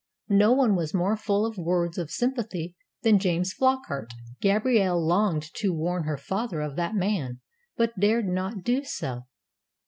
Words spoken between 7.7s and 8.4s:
but dared